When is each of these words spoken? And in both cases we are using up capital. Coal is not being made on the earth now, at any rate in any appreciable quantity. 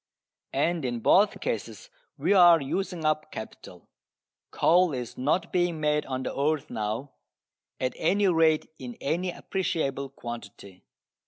And 0.55 0.83
in 0.83 1.01
both 1.01 1.39
cases 1.39 1.91
we 2.17 2.33
are 2.33 2.59
using 2.59 3.05
up 3.05 3.31
capital. 3.31 3.87
Coal 4.49 4.93
is 4.95 5.15
not 5.15 5.53
being 5.53 5.79
made 5.79 6.07
on 6.07 6.23
the 6.23 6.35
earth 6.35 6.71
now, 6.71 7.11
at 7.79 7.93
any 7.97 8.27
rate 8.27 8.65
in 8.79 8.97
any 8.99 9.29
appreciable 9.29 10.09
quantity. 10.09 10.81